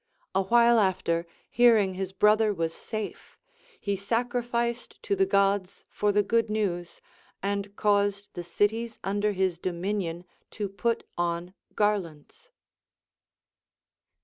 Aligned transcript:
A 0.33 0.41
while 0.41 0.79
after, 0.79 1.27
hearing 1.47 1.93
his 1.93 2.11
brother 2.11 2.51
was 2.55 2.73
safe, 2.73 3.37
he 3.79 3.95
sacrificed 3.95 4.97
to 5.03 5.15
the 5.15 5.27
Gods 5.27 5.85
for 5.91 6.11
the 6.11 6.23
good 6.23 6.49
news, 6.49 7.01
and 7.43 7.75
caused 7.75 8.33
the 8.33 8.43
cities 8.43 8.97
under 9.03 9.33
his 9.33 9.59
dominion 9.59 10.25
to 10.49 10.67
put 10.69 11.03
on 11.19 11.53
garlands. 11.75 12.49